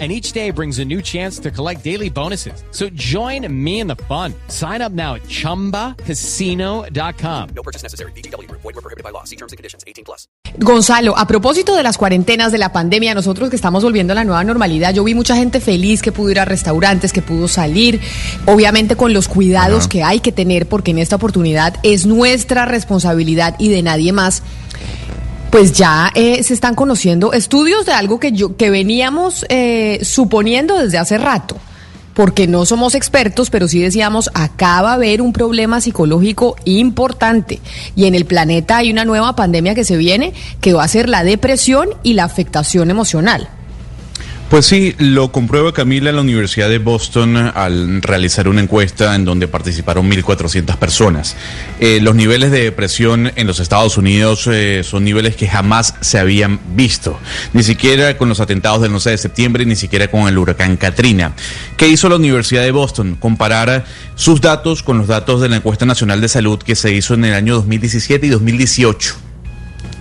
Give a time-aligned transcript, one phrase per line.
[0.00, 2.64] and each day brings a new chance to collect daily bonuses.
[2.72, 4.34] So join me in the fun.
[4.48, 7.48] Sign up now at ChumbaCasino.com.
[7.54, 8.10] No purchase necessary.
[8.16, 8.50] BGW.
[8.50, 9.22] Void were prohibited by law.
[9.22, 9.84] See terms and conditions.
[9.86, 10.26] 18 plus.
[10.58, 14.24] Gonzalo, a propósito de las cuarentenas, de la pandemia, nosotros que estamos volviendo a la
[14.24, 18.00] nueva normalidad, yo vi mucha gente feliz que pudo ir a restaurantes, que pudo salir,
[18.46, 23.56] obviamente con los cuidados que hay que tener, porque en esta oportunidad es nuestra responsabilidad
[23.58, 24.44] y de nadie más
[25.54, 30.76] pues ya eh, se están conociendo estudios de algo que yo que veníamos eh, suponiendo
[30.80, 31.56] desde hace rato
[32.12, 37.60] porque no somos expertos, pero sí decíamos, acá va a haber un problema psicológico importante.
[37.94, 41.08] Y en el planeta hay una nueva pandemia que se viene, que va a ser
[41.08, 43.48] la depresión y la afectación emocional.
[44.50, 49.24] Pues sí, lo comprueba Camila en la Universidad de Boston al realizar una encuesta en
[49.24, 51.34] donde participaron 1.400 personas.
[51.80, 56.18] Eh, los niveles de depresión en los Estados Unidos eh, son niveles que jamás se
[56.18, 57.18] habían visto,
[57.52, 61.32] ni siquiera con los atentados del 11 de septiembre, ni siquiera con el huracán Katrina.
[61.76, 63.16] ¿Qué hizo la Universidad de Boston?
[63.18, 67.14] Comparar sus datos con los datos de la encuesta nacional de salud que se hizo
[67.14, 69.23] en el año 2017 y 2018.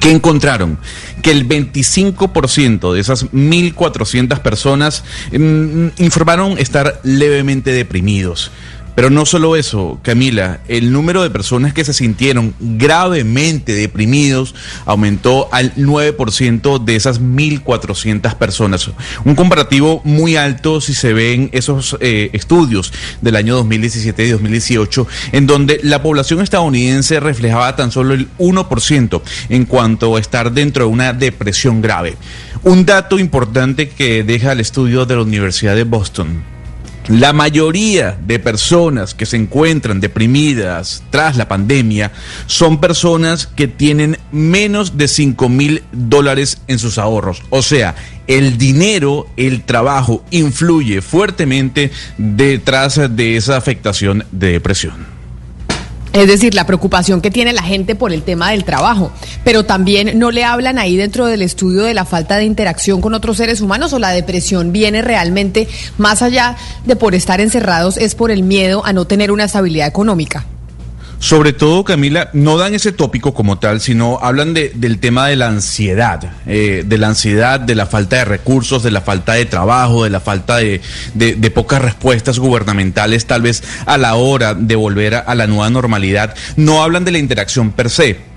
[0.00, 0.78] ¿Qué encontraron?
[1.22, 8.52] Que el 25% de esas 1.400 personas mm, informaron estar levemente deprimidos.
[8.98, 15.48] Pero no solo eso, Camila, el número de personas que se sintieron gravemente deprimidos aumentó
[15.52, 18.90] al 9% de esas 1.400 personas.
[19.24, 25.06] Un comparativo muy alto si se ven esos eh, estudios del año 2017 y 2018,
[25.30, 30.86] en donde la población estadounidense reflejaba tan solo el 1% en cuanto a estar dentro
[30.86, 32.16] de una depresión grave.
[32.64, 36.57] Un dato importante que deja el estudio de la Universidad de Boston
[37.08, 42.12] la mayoría de personas que se encuentran deprimidas tras la pandemia
[42.46, 47.42] son personas que tienen menos de 5 mil dólares en sus ahorros.
[47.50, 47.94] O sea,
[48.26, 55.17] el dinero, el trabajo influye fuertemente detrás de esa afectación de depresión.
[56.12, 59.12] Es decir, la preocupación que tiene la gente por el tema del trabajo,
[59.44, 63.14] pero también no le hablan ahí dentro del estudio de la falta de interacción con
[63.14, 68.14] otros seres humanos o la depresión viene realmente más allá de por estar encerrados, es
[68.14, 70.46] por el miedo a no tener una estabilidad económica.
[71.20, 75.34] Sobre todo, Camila, no dan ese tópico como tal, sino hablan de, del tema de
[75.34, 79.44] la ansiedad, eh, de la ansiedad, de la falta de recursos, de la falta de
[79.44, 80.80] trabajo, de la falta de,
[81.14, 86.36] de, pocas respuestas gubernamentales, tal vez a la hora de volver a la nueva normalidad.
[86.56, 88.27] No hablan de la interacción per se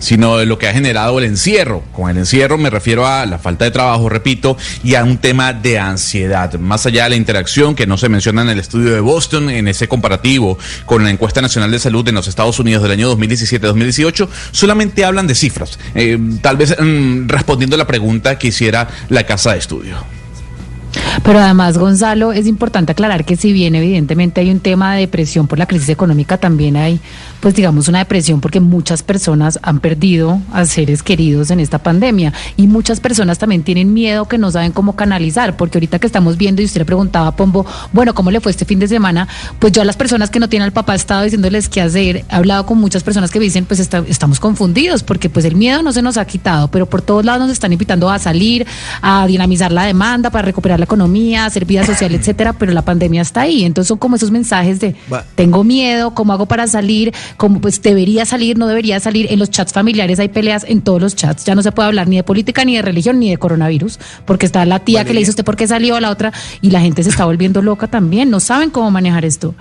[0.00, 1.84] sino de lo que ha generado el encierro.
[1.92, 5.52] Con el encierro me refiero a la falta de trabajo, repito, y a un tema
[5.52, 6.52] de ansiedad.
[6.58, 9.68] Más allá de la interacción que no se menciona en el estudio de Boston, en
[9.68, 14.28] ese comparativo con la encuesta nacional de salud en los Estados Unidos del año 2017-2018,
[14.50, 15.78] solamente hablan de cifras.
[15.94, 20.19] Eh, tal vez mm, respondiendo a la pregunta que hiciera la casa de estudio.
[21.22, 25.46] Pero además, Gonzalo, es importante aclarar que si bien evidentemente hay un tema de depresión
[25.46, 26.98] por la crisis económica, también hay,
[27.40, 32.32] pues digamos, una depresión porque muchas personas han perdido a seres queridos en esta pandemia
[32.56, 36.38] y muchas personas también tienen miedo que no saben cómo canalizar, porque ahorita que estamos
[36.38, 39.28] viendo y usted le preguntaba a Pombo, bueno, ¿cómo le fue este fin de semana?
[39.58, 42.16] Pues yo a las personas que no tienen al papá he estado diciéndoles qué hacer,
[42.16, 45.82] he hablado con muchas personas que me dicen, pues estamos confundidos, porque pues el miedo
[45.82, 48.66] no se nos ha quitado, pero por todos lados nos están invitando a salir,
[49.02, 53.22] a dinamizar la demanda para recuperar la economía, hacer vida social, etcétera, pero la pandemia
[53.22, 53.64] está ahí.
[53.64, 54.94] Entonces son como esos mensajes de
[55.34, 57.12] tengo miedo, ¿cómo hago para salir?
[57.36, 59.26] ¿Cómo pues debería salir, no debería salir?
[59.30, 61.44] En los chats familiares hay peleas en todos los chats.
[61.44, 64.46] Ya no se puede hablar ni de política, ni de religión, ni de coronavirus, porque
[64.46, 66.80] está la tía que le dice usted por qué salió, a la otra, y la
[66.80, 68.30] gente se está volviendo loca también.
[68.30, 69.54] No saben cómo manejar esto.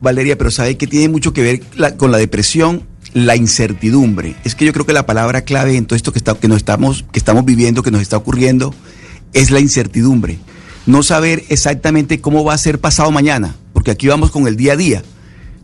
[0.00, 2.82] Valeria, pero sabe que tiene mucho que ver con la depresión
[3.14, 4.34] la incertidumbre.
[4.44, 6.58] Es que yo creo que la palabra clave en todo esto que, está, que, nos
[6.58, 8.74] estamos, que estamos viviendo, que nos está ocurriendo,
[9.34, 10.38] es la incertidumbre.
[10.86, 14.72] No saber exactamente cómo va a ser pasado mañana, porque aquí vamos con el día
[14.72, 15.02] a día.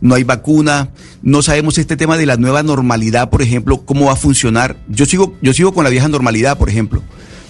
[0.01, 0.89] No hay vacuna,
[1.21, 4.77] no sabemos este tema de la nueva normalidad, por ejemplo, cómo va a funcionar.
[4.87, 7.03] Yo sigo, yo sigo con la vieja normalidad, por ejemplo.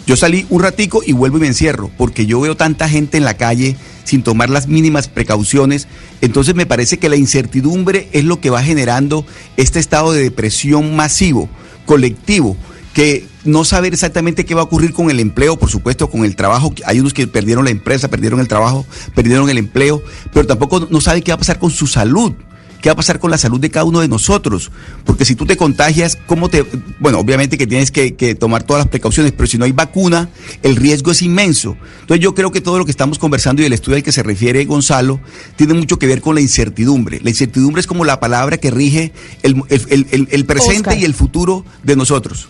[0.05, 3.23] Yo salí un ratico y vuelvo y me encierro, porque yo veo tanta gente en
[3.23, 5.87] la calle sin tomar las mínimas precauciones.
[6.19, 9.25] Entonces me parece que la incertidumbre es lo que va generando
[9.57, 11.49] este estado de depresión masivo,
[11.85, 12.57] colectivo,
[12.93, 16.35] que no saber exactamente qué va a ocurrir con el empleo, por supuesto, con el
[16.35, 16.73] trabajo.
[16.85, 18.85] Hay unos que perdieron la empresa, perdieron el trabajo,
[19.15, 20.03] perdieron el empleo,
[20.33, 22.33] pero tampoco no sabe qué va a pasar con su salud.
[22.81, 24.71] ¿qué va a pasar con la salud de cada uno de nosotros?
[25.05, 26.65] Porque si tú te contagias, ¿cómo te...?
[26.99, 30.29] Bueno, obviamente que tienes que, que tomar todas las precauciones, pero si no hay vacuna,
[30.63, 31.77] el riesgo es inmenso.
[32.01, 34.23] Entonces yo creo que todo lo que estamos conversando y el estudio al que se
[34.23, 35.21] refiere Gonzalo
[35.55, 37.21] tiene mucho que ver con la incertidumbre.
[37.23, 40.97] La incertidumbre es como la palabra que rige el, el, el, el presente Oscar.
[40.97, 42.49] y el futuro de nosotros.